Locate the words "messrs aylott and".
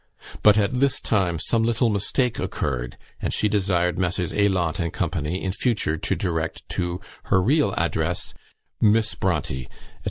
3.99-4.91